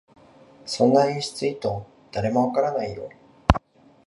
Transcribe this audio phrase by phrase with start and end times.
[0.65, 1.69] そんな演出意図、
[2.11, 3.07] 誰もわからないよ